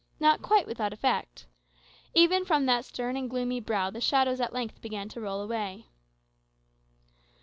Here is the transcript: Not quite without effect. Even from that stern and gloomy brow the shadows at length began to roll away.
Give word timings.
Not 0.19 0.41
quite 0.41 0.65
without 0.65 0.93
effect. 0.93 1.45
Even 2.15 2.43
from 2.43 2.65
that 2.65 2.85
stern 2.85 3.15
and 3.15 3.29
gloomy 3.29 3.59
brow 3.59 3.91
the 3.91 4.01
shadows 4.01 4.41
at 4.41 4.51
length 4.51 4.81
began 4.81 5.07
to 5.09 5.21
roll 5.21 5.41
away. 5.43 5.85